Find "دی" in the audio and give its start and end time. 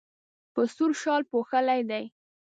1.89-2.05